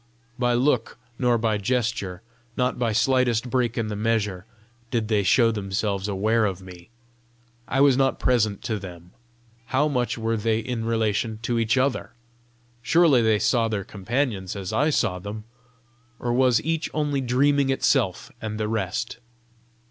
[0.39, 2.23] By look nor by gesture,
[2.57, 4.47] not by slightest break in the measure,
[4.89, 6.89] did they show themselves aware of me;
[7.67, 9.11] I was not present to them:
[9.67, 12.13] how much were they in relation to each other?
[12.81, 15.43] Surely they saw their companions as I saw them!
[16.17, 19.19] Or was each only dreaming itself and the rest?